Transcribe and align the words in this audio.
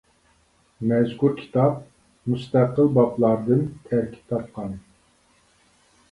مەزكۇر 0.91 1.33
كىتاب 1.41 1.75
مۇستەقىل 2.33 2.89
بابلاردىن 2.95 3.61
تەركىب 3.91 4.23
تاپقان. 4.33 4.73